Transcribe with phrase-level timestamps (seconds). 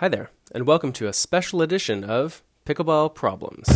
[0.00, 3.66] Hi there, and welcome to a special edition of Pickleball Problems.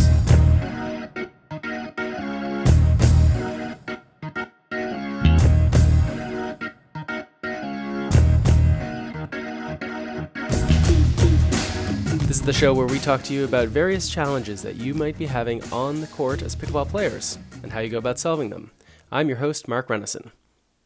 [12.27, 15.17] This is the show where we talk to you about various challenges that you might
[15.17, 18.69] be having on the court as pickleball players and how you go about solving them.
[19.11, 20.29] I'm your host, Mark Renison.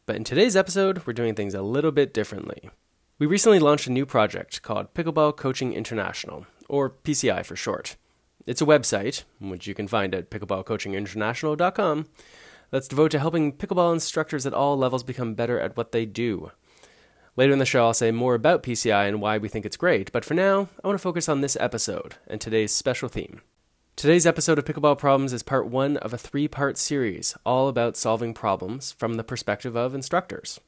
[0.06, 2.70] But in today's episode, we're doing things a little bit differently.
[3.18, 7.96] We recently launched a new project called Pickleball Coaching International, or PCI for short.
[8.44, 12.08] It's a website, which you can find at pickleballcoachinginternational.com,
[12.70, 16.50] that's devoted to helping pickleball instructors at all levels become better at what they do.
[17.36, 20.12] Later in the show, I'll say more about PCI and why we think it's great,
[20.12, 23.40] but for now, I want to focus on this episode and today's special theme.
[23.96, 27.96] Today's episode of Pickleball Problems is part one of a three part series all about
[27.96, 30.60] solving problems from the perspective of instructors.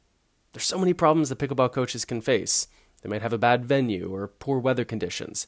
[0.53, 2.69] There's so many problems that pickleball coaches can face.
[3.03, 5.47] They might have a bad venue or poor weather conditions,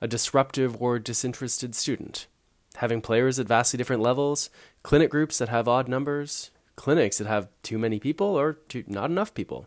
[0.00, 2.26] a disruptive or disinterested student,
[2.76, 4.50] having players at vastly different levels,
[4.82, 9.10] clinic groups that have odd numbers, clinics that have too many people or too, not
[9.10, 9.66] enough people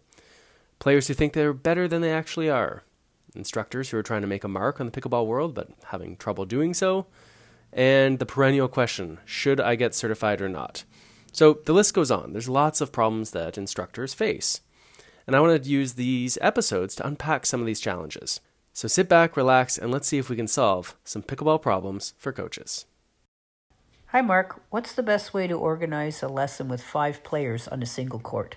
[0.80, 2.84] players who think they're better than they actually are,
[3.36, 6.46] instructors who are trying to make a mark on the pickleball world but having trouble
[6.46, 7.06] doing so,
[7.72, 10.84] and the perennial question should I get certified or not?
[11.32, 12.34] So the list goes on.
[12.34, 14.62] There's lots of problems that instructors face.
[15.30, 18.42] And I want to use these episodes to unpack some of these challenges.
[18.74, 22.34] So sit back, relax, and let's see if we can solve some pickleball problems for
[22.34, 22.88] coaches.
[24.08, 24.60] Hi, Mark.
[24.72, 28.56] What's the best way to organize a lesson with five players on a single court?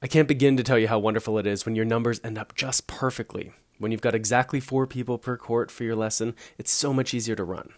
[0.00, 2.54] I can't begin to tell you how wonderful it is when your numbers end up
[2.54, 3.52] just perfectly.
[3.76, 7.36] When you've got exactly four people per court for your lesson, it's so much easier
[7.36, 7.74] to run.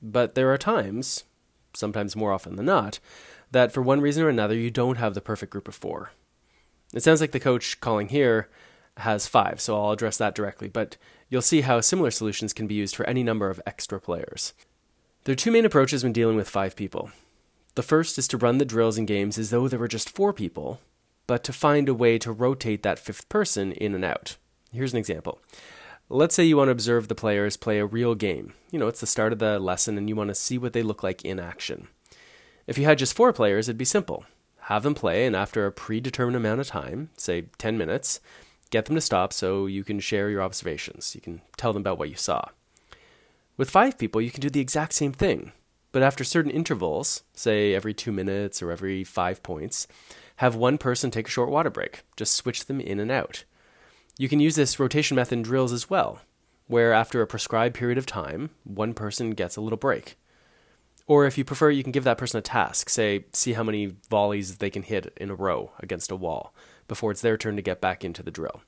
[0.00, 1.24] But there are times,
[1.74, 3.00] sometimes more often than not,
[3.50, 6.12] that for one reason or another you don't have the perfect group of four.
[6.94, 8.48] It sounds like the coach calling here
[8.96, 10.96] has five, so I'll address that directly, but
[11.28, 14.52] you'll see how similar solutions can be used for any number of extra players.
[15.24, 17.10] There are two main approaches when dealing with five people.
[17.76, 20.32] The first is to run the drills and games as though there were just four
[20.32, 20.80] people,
[21.26, 24.36] but to find a way to rotate that fifth person in and out.
[24.72, 25.40] Here's an example.
[26.08, 28.52] Let's say you want to observe the players play a real game.
[28.72, 30.82] You know, it's the start of the lesson and you want to see what they
[30.82, 31.86] look like in action.
[32.66, 34.24] If you had just four players, it'd be simple.
[34.70, 38.20] Have them play, and after a predetermined amount of time, say 10 minutes,
[38.70, 41.12] get them to stop so you can share your observations.
[41.12, 42.50] You can tell them about what you saw.
[43.56, 45.50] With five people, you can do the exact same thing,
[45.90, 49.88] but after certain intervals, say every two minutes or every five points,
[50.36, 52.04] have one person take a short water break.
[52.16, 53.42] Just switch them in and out.
[54.18, 56.20] You can use this rotation method in drills as well,
[56.68, 60.16] where after a prescribed period of time, one person gets a little break.
[61.06, 63.96] Or if you prefer, you can give that person a task, say, see how many
[64.08, 66.54] volleys they can hit in a row against a wall
[66.86, 68.62] before it's their turn to get back into the drill.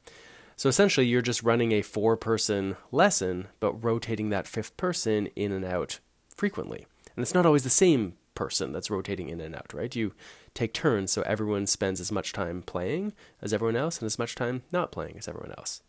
[0.56, 5.52] So essentially, you're just running a four person lesson, but rotating that fifth person in
[5.52, 5.98] and out
[6.34, 6.86] frequently.
[7.16, 9.94] And it's not always the same person that's rotating in and out, right?
[9.94, 10.12] You
[10.54, 14.34] take turns so everyone spends as much time playing as everyone else and as much
[14.34, 15.82] time not playing as everyone else.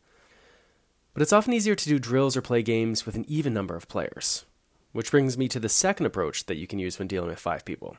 [1.14, 3.88] But it's often easier to do drills or play games with an even number of
[3.88, 4.46] players,
[4.94, 7.66] which brings me to the second approach that you can use when dealing with five
[7.66, 7.98] people.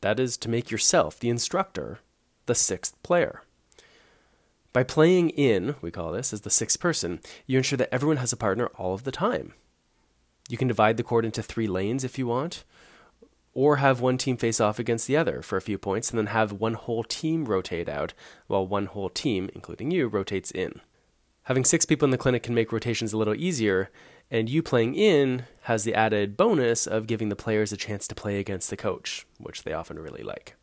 [0.00, 2.00] That is to make yourself, the instructor,
[2.46, 3.42] the sixth player.
[4.72, 8.32] By playing in, we call this, as the sixth person, you ensure that everyone has
[8.32, 9.52] a partner all of the time.
[10.48, 12.64] You can divide the court into three lanes if you want,
[13.52, 16.26] or have one team face off against the other for a few points and then
[16.26, 18.12] have one whole team rotate out
[18.48, 20.82] while one whole team, including you, rotates in.
[21.44, 23.88] Having six people in the clinic can make rotations a little easier,
[24.30, 28.14] and you playing in has the added bonus of giving the players a chance to
[28.14, 30.56] play against the coach, which they often really like.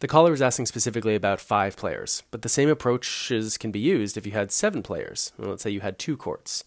[0.00, 4.16] The caller was asking specifically about five players, but the same approaches can be used
[4.16, 5.32] if you had seven players.
[5.36, 6.62] Well, let's say you had two courts.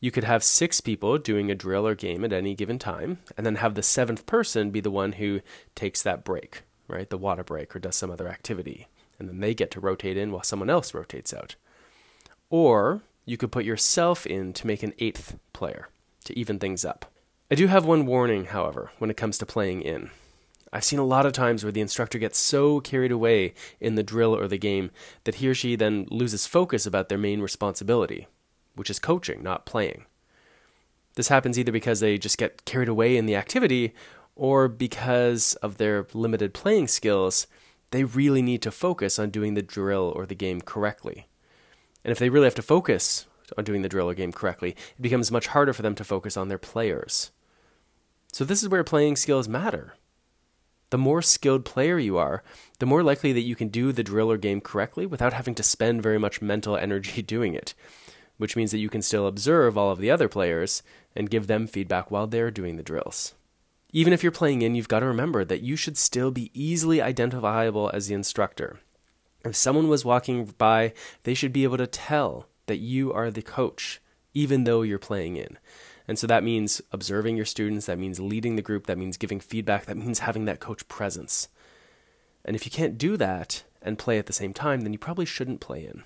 [0.00, 3.44] You could have six people doing a drill or game at any given time, and
[3.44, 5.40] then have the seventh person be the one who
[5.74, 7.10] takes that break, right?
[7.10, 8.86] The water break or does some other activity.
[9.18, 11.56] And then they get to rotate in while someone else rotates out.
[12.50, 15.88] Or you could put yourself in to make an eighth player
[16.24, 17.12] to even things up.
[17.50, 20.10] I do have one warning, however, when it comes to playing in.
[20.72, 24.02] I've seen a lot of times where the instructor gets so carried away in the
[24.02, 24.90] drill or the game
[25.24, 28.28] that he or she then loses focus about their main responsibility,
[28.74, 30.04] which is coaching, not playing.
[31.14, 33.94] This happens either because they just get carried away in the activity
[34.36, 37.46] or because of their limited playing skills,
[37.90, 41.26] they really need to focus on doing the drill or the game correctly.
[42.08, 43.26] And if they really have to focus
[43.58, 46.38] on doing the drill or game correctly, it becomes much harder for them to focus
[46.38, 47.32] on their players.
[48.32, 49.94] So, this is where playing skills matter.
[50.88, 52.42] The more skilled player you are,
[52.78, 55.62] the more likely that you can do the drill or game correctly without having to
[55.62, 57.74] spend very much mental energy doing it
[58.38, 60.82] which means that you can still observe all of the other players
[61.14, 63.34] and give them feedback while they're doing the drills.
[63.92, 67.02] Even if you're playing in, you've got to remember that you should still be easily
[67.02, 68.80] identifiable as the instructor.
[69.48, 70.92] If someone was walking by,
[71.22, 74.00] they should be able to tell that you are the coach,
[74.34, 75.58] even though you're playing in.
[76.06, 79.40] And so that means observing your students, that means leading the group, that means giving
[79.40, 81.48] feedback, that means having that coach presence.
[82.44, 85.24] And if you can't do that and play at the same time, then you probably
[85.24, 86.04] shouldn't play in.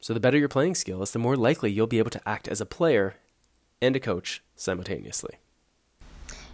[0.00, 2.62] So the better your playing skills, the more likely you'll be able to act as
[2.62, 3.16] a player
[3.82, 5.36] and a coach simultaneously.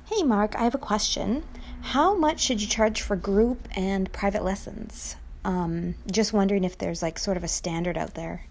[0.07, 1.45] Hey, Mark, I have a question.
[1.83, 5.17] How much should you charge for group and private lessons?
[5.47, 8.47] Um, just wondering if there's like sort of a standard out there.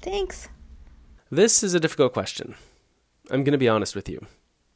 [0.00, 0.48] Thanks.
[1.30, 2.54] This is a difficult question.
[3.30, 4.26] I'm going to be honest with you.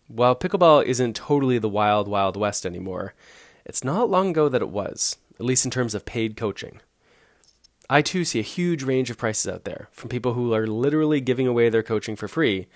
[0.06, 3.14] While pickleball isn't totally the wild, wild west anymore,
[3.64, 6.80] it's not long ago that it was, at least in terms of paid coaching.
[7.88, 11.22] I too see a huge range of prices out there, from people who are literally
[11.22, 12.66] giving away their coaching for free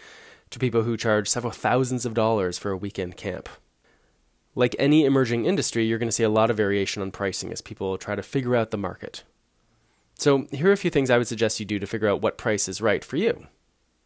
[0.48, 3.50] to people who charge several thousands of dollars for a weekend camp.
[4.56, 7.60] Like any emerging industry, you're going to see a lot of variation on pricing as
[7.60, 9.22] people try to figure out the market.
[10.18, 12.38] So, here are a few things I would suggest you do to figure out what
[12.38, 13.48] price is right for you.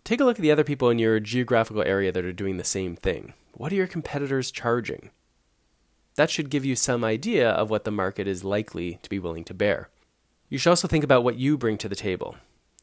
[0.02, 2.64] Take a look at the other people in your geographical area that are doing the
[2.64, 3.32] same thing.
[3.52, 5.11] What are your competitors charging?
[6.17, 9.44] That should give you some idea of what the market is likely to be willing
[9.44, 9.88] to bear.
[10.49, 12.35] You should also think about what you bring to the table.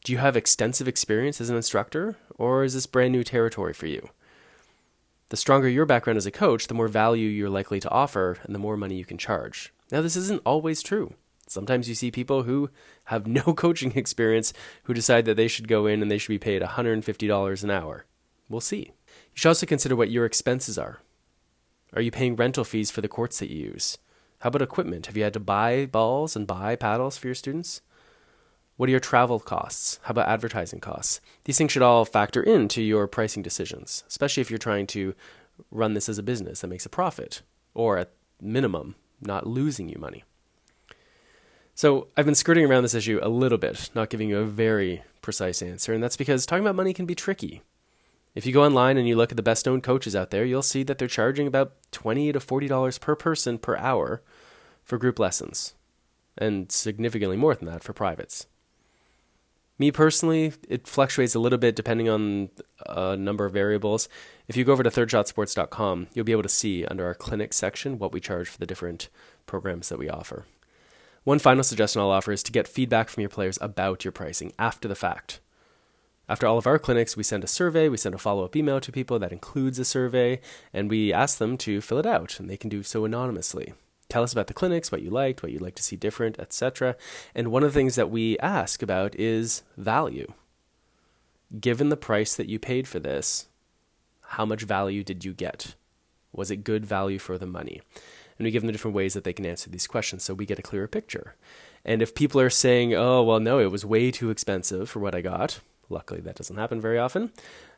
[0.05, 3.87] Do you have extensive experience as an instructor, or is this brand new territory for
[3.87, 4.09] you?
[5.29, 8.55] The stronger your background as a coach, the more value you're likely to offer and
[8.55, 9.73] the more money you can charge.
[9.91, 11.15] Now, this isn't always true.
[11.47, 12.69] Sometimes you see people who
[13.05, 14.53] have no coaching experience
[14.83, 18.05] who decide that they should go in and they should be paid $150 an hour.
[18.49, 18.91] We'll see.
[19.07, 21.01] You should also consider what your expenses are.
[21.93, 23.97] Are you paying rental fees for the courts that you use?
[24.39, 25.07] How about equipment?
[25.07, 27.81] Have you had to buy balls and buy paddles for your students?
[28.77, 29.99] What are your travel costs?
[30.03, 31.19] How about advertising costs?
[31.45, 35.15] These things should all factor into your pricing decisions, especially if you're trying to
[35.71, 37.41] run this as a business that makes a profit,
[37.73, 40.23] or at minimum, not losing you money.
[41.73, 45.01] So I've been skirting around this issue a little bit, not giving you a very
[45.23, 47.63] precise answer, and that's because talking about money can be tricky.
[48.35, 50.61] If you go online and you look at the best known coaches out there, you'll
[50.61, 54.21] see that they're charging about 20 to $40 per person per hour
[54.83, 55.73] for group lessons,
[56.37, 58.45] and significantly more than that for privates.
[59.79, 62.49] Me personally, it fluctuates a little bit depending on
[62.87, 64.09] a number of variables.
[64.47, 67.99] If you go over to thirdshotsports.com, you'll be able to see under our clinic section
[67.99, 69.09] what we charge for the different
[69.45, 70.45] programs that we offer.
[71.23, 74.53] One final suggestion I'll offer is to get feedback from your players about your pricing
[74.57, 75.41] after the fact.
[76.29, 78.81] After all of our clinics, we send a survey, we send a follow up email
[78.81, 80.41] to people that includes a survey,
[80.73, 83.73] and we ask them to fill it out, and they can do so anonymously.
[84.09, 86.95] Tell us about the clinics, what you liked, what you'd like to see different, etc.
[87.35, 90.33] And one of the things that we ask about is value.
[91.59, 93.47] Given the price that you paid for this,
[94.29, 95.75] how much value did you get?
[96.31, 97.81] Was it good value for the money?
[98.37, 100.59] And we give them different ways that they can answer these questions so we get
[100.59, 101.35] a clearer picture.
[101.83, 105.15] And if people are saying, oh, well, no, it was way too expensive for what
[105.15, 105.59] I got,
[105.89, 107.31] luckily that doesn't happen very often,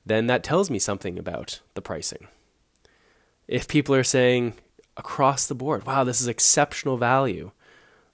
[0.05, 2.27] then that tells me something about the pricing.
[3.47, 4.53] If people are saying
[4.99, 7.51] across the board, wow, this is exceptional value,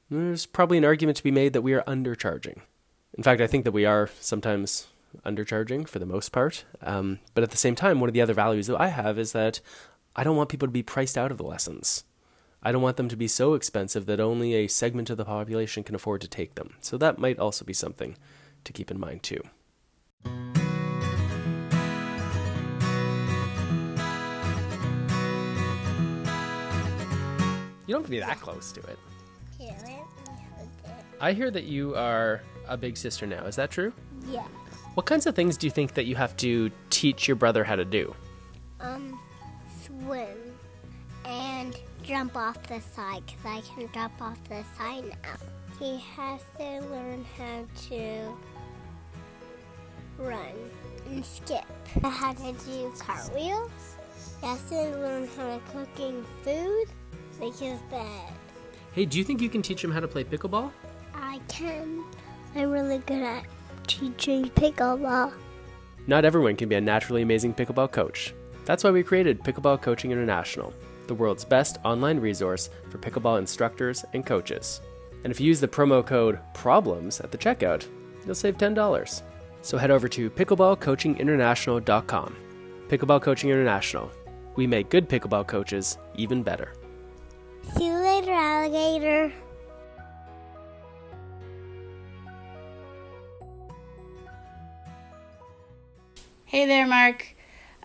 [0.09, 2.61] there's probably an argument to be made that we are undercharging.
[3.17, 4.87] In fact, I think that we are sometimes
[5.25, 6.63] undercharging for the most part.
[6.81, 9.31] Um, but at the same time, one of the other values that I have is
[9.31, 9.61] that
[10.15, 12.03] I don't want people to be priced out of the lessons.
[12.61, 15.83] I don't want them to be so expensive that only a segment of the population
[15.83, 16.75] can afford to take them.
[16.81, 18.17] So that might also be something
[18.63, 19.41] to keep in mind too.
[27.87, 28.99] You don't have to be that close to it.
[31.21, 33.45] I hear that you are a big sister now.
[33.45, 33.93] Is that true?
[34.27, 34.45] Yeah.
[34.95, 37.75] What kinds of things do you think that you have to teach your brother how
[37.75, 38.15] to do?
[38.79, 39.19] Um,
[39.83, 40.37] swim
[41.25, 45.35] and jump off the side because I can jump off the side now.
[45.79, 48.37] He has to learn how to
[50.17, 50.55] run
[51.07, 51.65] and skip.
[52.01, 53.71] How to do cartwheels.
[54.41, 56.85] He has to learn how to cooking food,
[57.39, 58.31] make his bed.
[58.93, 60.71] Hey, do you think you can teach him how to play pickleball?
[61.13, 62.03] I can.
[62.55, 63.45] I'm really good at
[63.87, 65.33] teaching pickleball.
[66.07, 68.33] Not everyone can be a naturally amazing pickleball coach.
[68.65, 70.73] That's why we created Pickleball Coaching International,
[71.07, 74.81] the world's best online resource for pickleball instructors and coaches.
[75.23, 77.87] And if you use the promo code PROBLEMS at the checkout,
[78.25, 79.21] you'll save $10.
[79.61, 82.35] So head over to pickleballcoachinginternational.com.
[82.87, 84.11] Pickleball Coaching International.
[84.55, 86.73] We make good pickleball coaches even better.
[87.73, 89.33] See you later, alligator.
[96.45, 97.35] Hey there, Mark.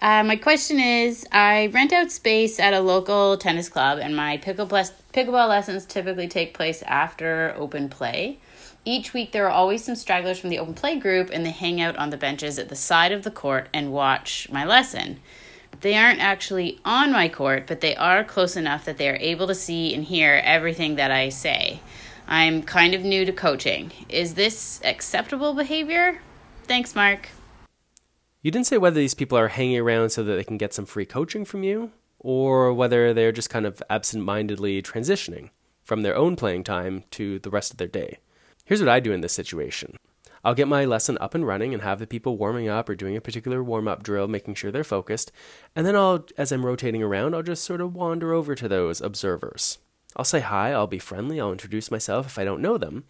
[0.01, 4.39] Uh, my question is I rent out space at a local tennis club, and my
[4.39, 8.39] pickleball, pickleball lessons typically take place after open play.
[8.85, 11.81] Each week, there are always some stragglers from the open play group, and they hang
[11.81, 15.21] out on the benches at the side of the court and watch my lesson.
[15.81, 19.47] They aren't actually on my court, but they are close enough that they are able
[19.47, 21.81] to see and hear everything that I say.
[22.29, 23.93] I'm kind of new to coaching.
[24.09, 26.21] Is this acceptable behavior?
[26.65, 27.31] Thanks, Mark.
[28.43, 30.87] You didn't say whether these people are hanging around so that they can get some
[30.87, 35.51] free coaching from you, or whether they're just kind of absent mindedly transitioning
[35.83, 38.19] from their own playing time to the rest of their day.
[38.65, 39.97] Here's what I do in this situation
[40.45, 43.17] I'll get my lesson up and running and have the people warming up or doing
[43.17, 45.33] a particular warm up drill, making sure they're focused.
[45.77, 49.01] And then I'll, as I'm rotating around, I'll just sort of wander over to those
[49.01, 49.79] observers.
[50.17, 53.05] I'll say hi, I'll be friendly, I'll introduce myself if I don't know them.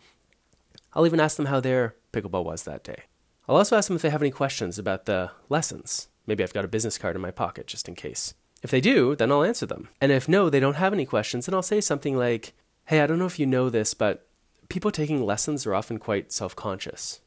[0.93, 3.05] I'll even ask them how their pickleball was that day.
[3.49, 6.09] I'll also ask them if they have any questions about the lessons.
[6.27, 8.35] Maybe I've got a business card in my pocket just in case.
[8.63, 9.89] If they do, then I'll answer them.
[10.01, 12.53] And if no, they don't have any questions, then I'll say something like,
[12.87, 14.27] Hey, I don't know if you know this, but
[14.71, 17.21] people taking lessons are often quite self conscious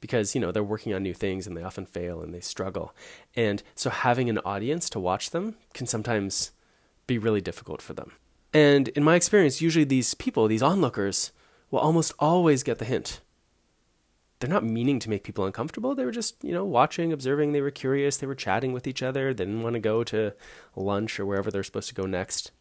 [0.00, 2.94] because, you know, they're working on new things and they often fail and they struggle.
[3.34, 6.52] And so having an audience to watch them can sometimes
[7.06, 8.12] be really difficult for them.
[8.52, 11.32] And in my experience, usually these people, these onlookers,
[11.70, 13.20] will almost always get the hint
[14.40, 15.94] they're not meaning to make people uncomfortable.
[15.94, 17.52] They were just, you know, watching, observing.
[17.52, 18.16] They were curious.
[18.16, 19.34] They were chatting with each other.
[19.34, 20.32] They didn't want to go to
[20.76, 22.52] lunch or wherever they're supposed to go next.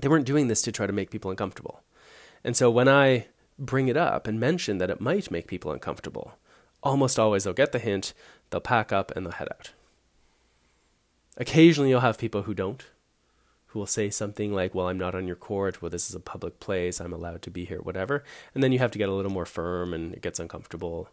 [0.00, 1.82] They weren't doing this to try to make people uncomfortable.
[2.44, 3.26] And so when I
[3.58, 6.34] bring it up and mention that it might make people uncomfortable,
[6.82, 8.12] almost always they'll get the hint,
[8.50, 9.72] they'll pack up, and they'll head out.
[11.36, 12.84] Occasionally you'll have people who don't,
[13.68, 15.82] who will say something like, Well, I'm not on your court.
[15.82, 17.00] Well, this is a public place.
[17.00, 18.22] I'm allowed to be here, whatever.
[18.54, 21.08] And then you have to get a little more firm and it gets uncomfortable.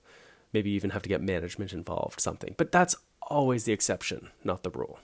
[0.54, 2.54] Maybe you even have to get management involved, something.
[2.58, 5.00] But that's always the exception, not the rule.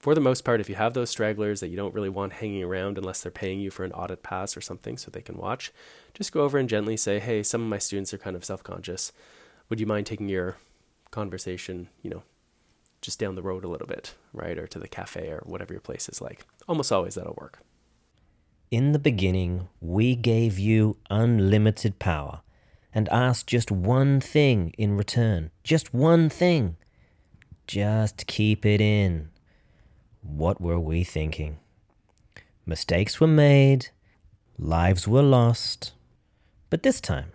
[0.00, 2.64] For the most part, if you have those stragglers that you don't really want hanging
[2.64, 5.72] around unless they're paying you for an audit pass or something so they can watch,
[6.14, 8.64] just go over and gently say, Hey, some of my students are kind of self
[8.64, 9.12] conscious.
[9.68, 10.56] Would you mind taking your
[11.10, 12.22] conversation, you know,
[13.02, 14.56] just down the road a little bit, right?
[14.56, 16.46] Or to the cafe or whatever your place is like.
[16.66, 17.60] Almost always that'll work.
[18.70, 22.40] In the beginning, we gave you unlimited power
[22.94, 25.50] and asked just one thing in return.
[25.62, 26.76] Just one thing.
[27.66, 29.28] Just keep it in.
[30.22, 31.58] What were we thinking?
[32.66, 33.88] Mistakes were made,
[34.58, 35.92] lives were lost.
[36.68, 37.32] But this time,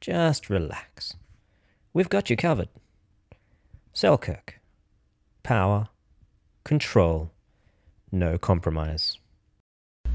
[0.00, 1.16] just relax.
[1.92, 2.68] We've got you covered.
[3.92, 4.60] Selkirk
[5.44, 5.88] power,
[6.64, 7.30] control,
[8.10, 9.18] no compromise.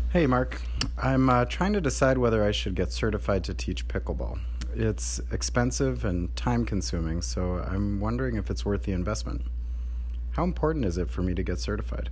[0.09, 0.59] Hey, Mark.
[0.97, 4.39] I'm uh, trying to decide whether I should get certified to teach pickleball.
[4.75, 9.43] It's expensive and time consuming, so I'm wondering if it's worth the investment.
[10.39, 12.09] How important is it for me to get certified?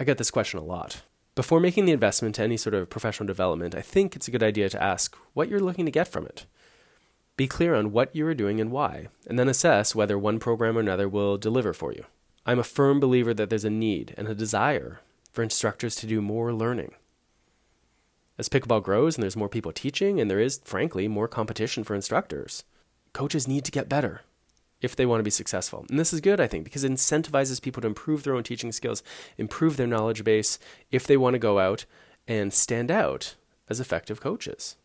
[0.00, 1.02] I get this question a lot.
[1.36, 4.42] Before making the investment to any sort of professional development, I think it's a good
[4.42, 6.44] idea to ask what you're looking to get from it.
[7.36, 10.76] Be clear on what you are doing and why, and then assess whether one program
[10.76, 12.04] or another will deliver for you.
[12.44, 14.98] I'm a firm believer that there's a need and a desire
[15.30, 16.94] for instructors to do more learning.
[18.38, 21.94] As pickleball grows and there's more people teaching, and there is, frankly, more competition for
[21.94, 22.64] instructors,
[23.12, 24.22] coaches need to get better
[24.82, 25.86] if they want to be successful.
[25.88, 28.72] And this is good, I think, because it incentivizes people to improve their own teaching
[28.72, 29.02] skills,
[29.38, 30.58] improve their knowledge base
[30.90, 31.86] if they want to go out
[32.28, 33.36] and stand out
[33.70, 34.76] as effective coaches.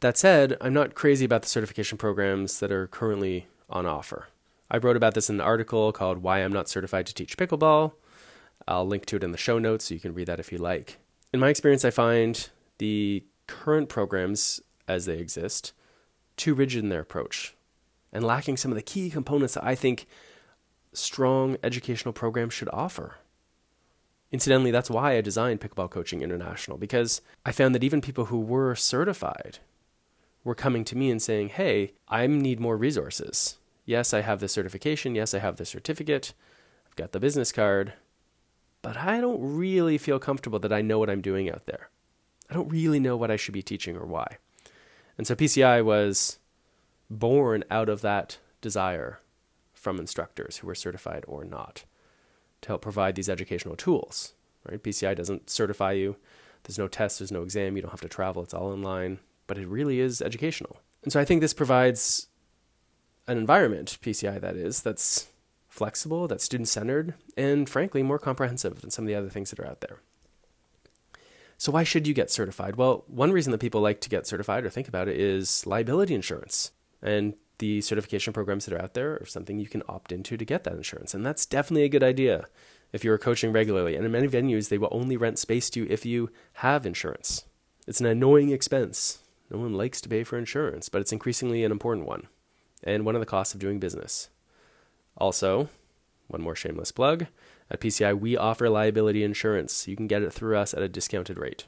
[0.00, 4.28] That said, I'm not crazy about the certification programs that are currently on offer.
[4.70, 7.92] I wrote about this in an article called Why I'm Not Certified to Teach Pickleball.
[8.66, 10.58] I'll link to it in the show notes so you can read that if you
[10.58, 10.98] like.
[11.32, 12.48] In my experience, I find
[12.78, 15.72] the current programs as they exist
[16.36, 17.53] too rigid in their approach
[18.14, 20.06] and lacking some of the key components that I think
[20.92, 23.16] strong educational programs should offer.
[24.30, 28.40] Incidentally, that's why I designed Pickleball Coaching International because I found that even people who
[28.40, 29.58] were certified
[30.44, 33.58] were coming to me and saying, hey, I need more resources.
[33.84, 35.14] Yes, I have the certification.
[35.14, 36.32] Yes, I have the certificate.
[36.86, 37.94] I've got the business card.
[38.82, 41.88] But I don't really feel comfortable that I know what I'm doing out there.
[42.50, 44.38] I don't really know what I should be teaching or why.
[45.16, 46.38] And so PCI was
[47.10, 49.20] born out of that desire
[49.74, 51.84] from instructors who were certified or not
[52.62, 54.32] to help provide these educational tools.
[54.68, 54.82] Right?
[54.82, 56.16] PCI doesn't certify you.
[56.62, 59.58] There's no test, there's no exam, you don't have to travel, it's all online but
[59.58, 60.78] it really is educational.
[61.02, 62.28] And so I think this provides
[63.26, 65.28] an environment, PCI that is, that's
[65.68, 69.58] flexible, that's student centered, and frankly, more comprehensive than some of the other things that
[69.58, 69.98] are out there.
[71.56, 72.76] So, why should you get certified?
[72.76, 76.14] Well, one reason that people like to get certified or think about it is liability
[76.14, 76.72] insurance.
[77.04, 80.44] And the certification programs that are out there are something you can opt into to
[80.44, 81.14] get that insurance.
[81.14, 82.46] And that's definitely a good idea
[82.92, 83.94] if you're coaching regularly.
[83.94, 87.44] And in many venues, they will only rent space to you if you have insurance.
[87.86, 89.20] It's an annoying expense.
[89.50, 92.26] No one likes to pay for insurance, but it's increasingly an important one
[92.82, 94.30] and one of the costs of doing business.
[95.16, 95.68] Also,
[96.26, 97.26] one more shameless plug
[97.70, 99.88] at PCI, we offer liability insurance.
[99.88, 101.64] You can get it through us at a discounted rate.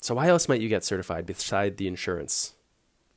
[0.00, 2.54] So, why else might you get certified beside the insurance?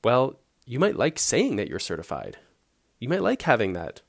[0.03, 2.37] Well, you might like saying that you're certified.
[2.99, 4.01] You might like having that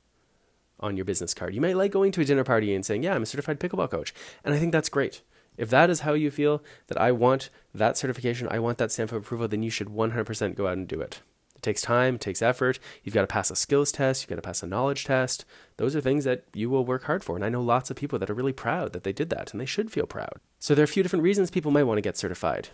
[0.80, 1.54] on your business card.
[1.54, 3.90] You might like going to a dinner party and saying, Yeah, I'm a certified pickleball
[3.90, 4.12] coach.
[4.44, 5.22] And I think that's great.
[5.56, 9.12] If that is how you feel that I want that certification, I want that stamp
[9.12, 11.20] of approval, then you should 100% go out and do it.
[11.54, 12.78] It takes time, it takes effort.
[13.02, 15.44] You've got to pass a skills test, you've got to pass a knowledge test.
[15.76, 17.36] Those are things that you will work hard for.
[17.36, 19.60] And I know lots of people that are really proud that they did that, and
[19.60, 20.34] they should feel proud.
[20.58, 22.70] So there are a few different reasons people might want to get certified.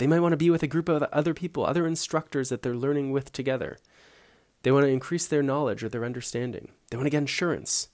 [0.00, 2.74] They might want to be with a group of other people, other instructors that they're
[2.74, 3.76] learning with together.
[4.62, 6.70] They want to increase their knowledge or their understanding.
[6.88, 7.88] They want to get insurance.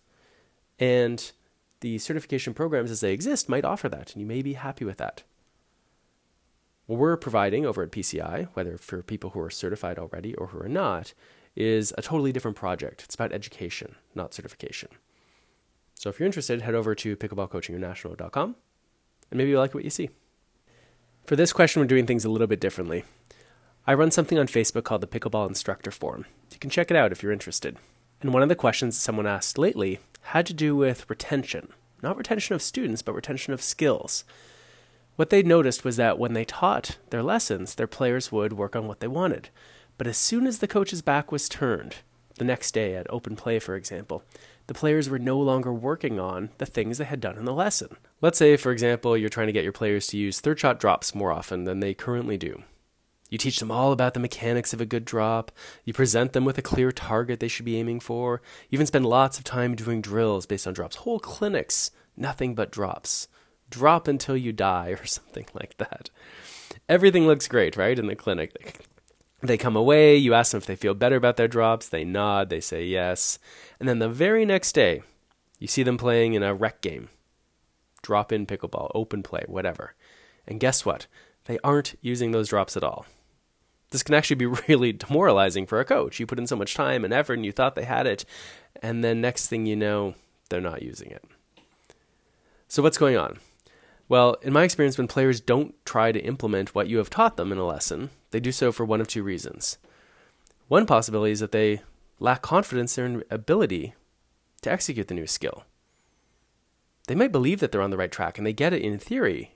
[0.79, 1.33] And
[1.81, 4.99] the certification programs as they exist might offer that, and you may be happy with
[4.99, 5.25] that.
[6.87, 10.61] What we're providing over at PCI, whether for people who are certified already or who
[10.61, 11.13] are not,
[11.57, 13.03] is a totally different project.
[13.03, 14.91] It's about education, not certification.
[15.95, 18.55] So if you're interested, head over to pickleballcoachinginternational.com
[19.33, 20.09] and maybe you'll like what you see.
[21.27, 23.03] For this question, we're doing things a little bit differently.
[23.85, 26.25] I run something on Facebook called the Pickleball Instructor Forum.
[26.53, 27.77] You can check it out if you're interested.
[28.23, 31.71] And one of the questions someone asked lately had to do with retention.
[32.01, 34.23] Not retention of students, but retention of skills.
[35.17, 38.87] What they noticed was that when they taught their lessons, their players would work on
[38.87, 39.49] what they wanted.
[39.99, 41.97] But as soon as the coach's back was turned,
[42.37, 44.23] the next day at open play, for example,
[44.67, 47.97] the players were no longer working on the things they had done in the lesson.
[48.21, 51.15] Let's say, for example, you're trying to get your players to use third shot drops
[51.15, 52.63] more often than they currently do.
[53.31, 55.51] You teach them all about the mechanics of a good drop.
[55.85, 58.41] You present them with a clear target they should be aiming for.
[58.69, 62.71] You even spend lots of time doing drills based on drops, whole clinics, nothing but
[62.71, 63.29] drops.
[63.69, 66.11] Drop until you die, or something like that.
[66.89, 68.81] Everything looks great, right, in the clinic.
[69.47, 72.51] They come away, you ask them if they feel better about their drops, they nod,
[72.51, 73.39] they say yes.
[73.79, 75.03] And then the very next day,
[75.59, 77.09] you see them playing in a rec game.
[78.03, 79.95] Drop in pickleball, open play, whatever.
[80.47, 81.07] And guess what?
[81.45, 83.07] They aren't using those drops at all.
[83.91, 86.19] This can actually be really demoralizing for a coach.
[86.19, 88.25] You put in so much time and effort and you thought they had it,
[88.83, 90.15] and then next thing you know,
[90.49, 91.25] they're not using it.
[92.69, 93.39] So, what's going on?
[94.09, 97.53] Well, in my experience, when players don't try to implement what you have taught them
[97.53, 99.79] in a lesson, they do so for one of two reasons.
[100.69, 101.81] One possibility is that they
[102.21, 103.95] lack confidence in their ability
[104.61, 105.65] to execute the new skill.
[107.09, 109.53] They might believe that they're on the right track and they get it in theory.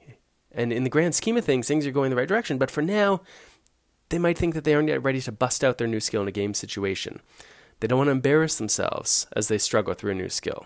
[0.51, 2.57] And in the grand scheme of things, things are going the right direction.
[2.57, 3.21] But for now,
[4.09, 6.29] they might think that they aren't yet ready to bust out their new skill in
[6.29, 7.21] a game situation.
[7.81, 10.64] They don't want to embarrass themselves as they struggle through a new skill.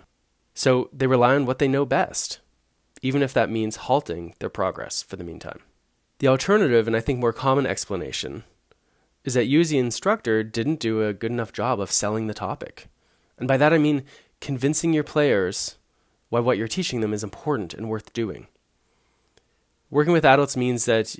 [0.55, 2.38] So they rely on what they know best,
[3.03, 5.59] even if that means halting their progress for the meantime.
[6.18, 8.44] The alternative, and I think more common explanation,
[9.24, 12.35] is that you as the instructor didn't do a good enough job of selling the
[12.35, 12.88] topic.
[13.38, 14.05] And by that I mean
[14.40, 15.77] convincing your players
[16.29, 18.48] why what you're teaching them is important and worth doing.
[19.90, 21.16] Working with adults means that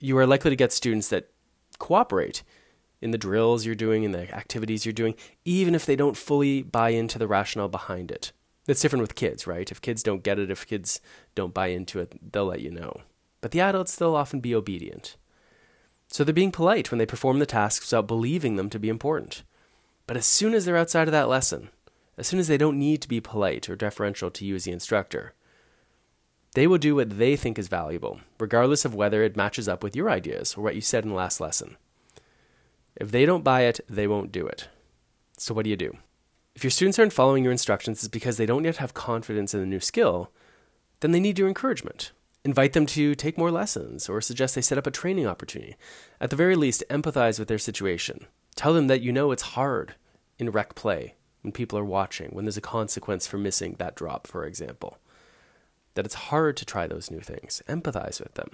[0.00, 1.30] you are likely to get students that
[1.78, 2.42] cooperate
[3.00, 5.14] in the drills you're doing, in the activities you're doing,
[5.44, 8.32] even if they don't fully buy into the rationale behind it.
[8.66, 9.70] That's different with kids, right?
[9.70, 11.00] If kids don't get it, if kids
[11.34, 13.02] don't buy into it, they'll let you know.
[13.40, 15.16] But the adults, they'll often be obedient.
[16.08, 19.42] So they're being polite when they perform the tasks without believing them to be important.
[20.06, 21.68] But as soon as they're outside of that lesson,
[22.16, 24.72] as soon as they don't need to be polite or deferential to you as the
[24.72, 25.34] instructor,
[26.54, 29.94] they will do what they think is valuable, regardless of whether it matches up with
[29.94, 31.76] your ideas or what you said in the last lesson.
[32.96, 34.68] If they don't buy it, they won't do it.
[35.36, 35.96] So, what do you do?
[36.56, 39.60] If your students aren't following your instructions, it's because they don't yet have confidence in
[39.60, 40.32] the new skill,
[41.00, 42.10] then they need your encouragement.
[42.48, 45.76] Invite them to take more lessons or suggest they set up a training opportunity.
[46.18, 48.26] At the very least, empathize with their situation.
[48.56, 49.96] Tell them that you know it's hard
[50.38, 54.26] in rec play when people are watching, when there's a consequence for missing that drop,
[54.26, 54.96] for example.
[55.92, 57.62] That it's hard to try those new things.
[57.68, 58.48] Empathize with them.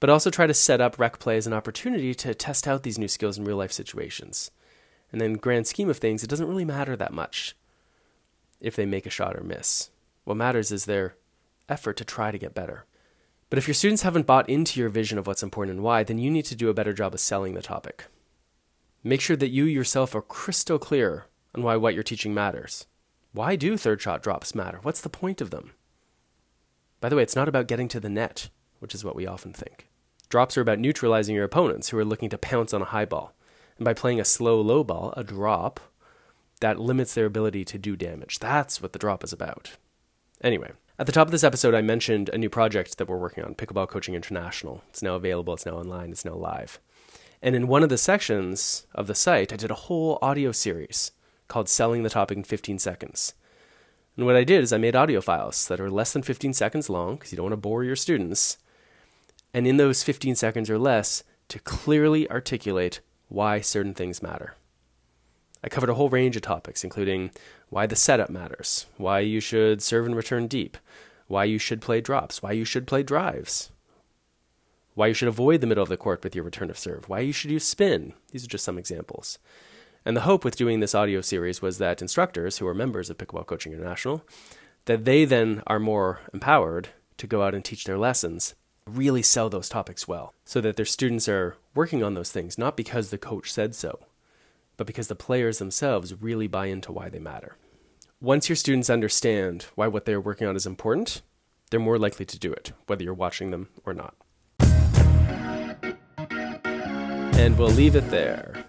[0.00, 2.98] But also try to set up rec play as an opportunity to test out these
[2.98, 4.50] new skills in real life situations.
[5.12, 7.54] And then, grand scheme of things, it doesn't really matter that much
[8.60, 9.90] if they make a shot or miss.
[10.24, 11.14] What matters is their
[11.68, 12.84] effort to try to get better.
[13.50, 16.18] But if your students haven't bought into your vision of what's important and why, then
[16.18, 18.04] you need to do a better job of selling the topic.
[19.02, 22.86] Make sure that you yourself are crystal clear on why what you're teaching matters.
[23.32, 24.80] Why do third shot drops matter?
[24.82, 25.72] What's the point of them?
[27.00, 29.52] By the way, it's not about getting to the net, which is what we often
[29.52, 29.88] think.
[30.28, 33.32] Drops are about neutralizing your opponents who are looking to pounce on a high ball.
[33.78, 35.80] And by playing a slow low ball, a drop,
[36.60, 38.40] that limits their ability to do damage.
[38.40, 39.76] That's what the drop is about.
[40.42, 43.44] Anyway, at the top of this episode, I mentioned a new project that we're working
[43.44, 44.82] on, Pickleball Coaching International.
[44.88, 46.80] It's now available, it's now online, it's now live.
[47.40, 51.12] And in one of the sections of the site, I did a whole audio series
[51.46, 53.34] called Selling the Topic in 15 Seconds.
[54.16, 56.90] And what I did is I made audio files that are less than 15 seconds
[56.90, 58.58] long, because you don't want to bore your students.
[59.54, 64.56] And in those 15 seconds or less, to clearly articulate why certain things matter.
[65.62, 67.30] I covered a whole range of topics, including
[67.70, 70.76] why the setup matters, why you should serve and return deep,
[71.26, 73.70] why you should play drops, why you should play drives,
[74.94, 77.20] why you should avoid the middle of the court with your return of serve, why
[77.20, 78.14] you should use spin.
[78.32, 79.38] These are just some examples.
[80.04, 83.18] And the hope with doing this audio series was that instructors who are members of
[83.18, 84.24] Pickleball Coaching International,
[84.86, 88.54] that they then are more empowered to go out and teach their lessons,
[88.86, 92.76] really sell those topics well, so that their students are working on those things not
[92.76, 93.98] because the coach said so,
[94.78, 97.58] but because the players themselves really buy into why they matter.
[98.20, 101.20] Once your students understand why what they're working on is important,
[101.70, 104.14] they're more likely to do it, whether you're watching them or not.
[107.36, 108.64] And we'll leave it there.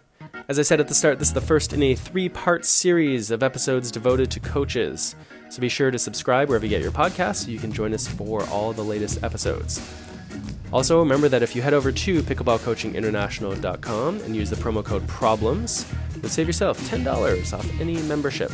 [0.47, 3.29] As I said at the start, this is the first in a three part series
[3.29, 5.15] of episodes devoted to coaches.
[5.49, 8.07] So be sure to subscribe wherever you get your podcasts so you can join us
[8.07, 9.79] for all the latest episodes.
[10.71, 15.91] Also, remember that if you head over to pickleballcoachinginternational.com and use the promo code PROBLEMS,
[16.21, 18.51] you'll save yourself $10 off any membership.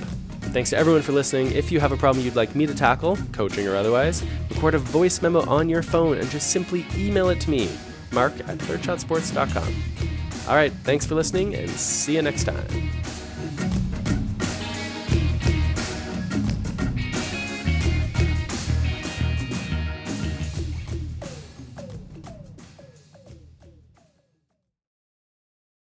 [0.56, 1.51] Thanks to everyone for listening.
[1.51, 4.80] If you have a problem you'd like me to tackle, coaching or otherwise, record a
[4.80, 7.69] voice memo on your phone and just simply email it to me,
[8.13, 9.75] mark at thirdshotsports.com.
[10.47, 12.65] All right, thanks for listening and see you next time.